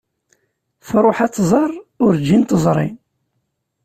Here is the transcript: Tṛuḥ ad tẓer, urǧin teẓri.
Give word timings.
Tṛuḥ 0.87 1.17
ad 1.25 1.31
tẓer, 1.33 1.71
urǧin 2.03 2.43
teẓri. 2.49 2.87